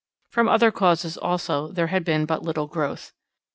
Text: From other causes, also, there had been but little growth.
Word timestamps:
From 0.31 0.49
other 0.49 0.71
causes, 0.71 1.15
also, 1.15 1.67
there 1.71 1.85
had 1.93 2.03
been 2.03 2.25
but 2.25 2.41
little 2.41 2.65
growth. 2.65 3.13